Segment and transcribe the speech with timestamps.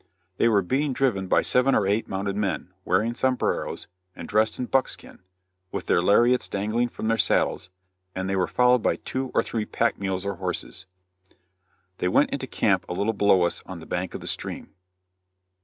[0.37, 3.85] They were being driven by seven or eight mounted men, wearing sombreros,
[4.15, 5.19] and dressed in buckskin,
[5.71, 7.69] with their lariats dangling from their saddles,
[8.15, 10.87] and they were followed by two or three pack mules or horses.
[11.99, 14.73] They went into camp a little below us on the bank of the stream.